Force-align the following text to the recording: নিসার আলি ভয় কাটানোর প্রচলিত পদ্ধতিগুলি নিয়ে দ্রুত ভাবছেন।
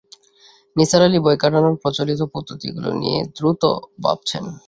নিসার 0.75 1.01
আলি 1.05 1.19
ভয় 1.23 1.37
কাটানোর 1.41 1.75
প্রচলিত 1.81 2.21
পদ্ধতিগুলি 2.33 2.91
নিয়ে 3.01 3.19
দ্রুত 3.35 3.63
ভাবছেন। 4.03 4.43